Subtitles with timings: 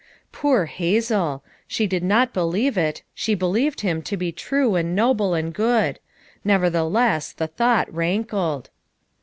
[0.31, 1.43] Poor Hazel!
[1.67, 5.53] she did not believe it, she be lieved him to be true and noble and
[5.53, 5.99] good;
[6.43, 8.71] nevertheless the thought rankled.